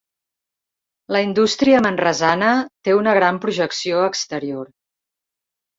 [1.15, 2.49] La indústria manresana
[2.89, 4.71] té una gran projecció exterior.